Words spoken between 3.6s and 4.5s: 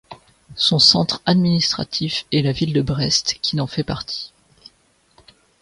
fait partie.